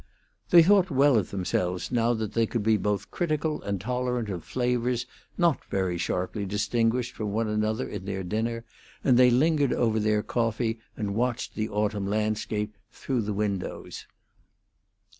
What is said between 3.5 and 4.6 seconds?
and tolerant of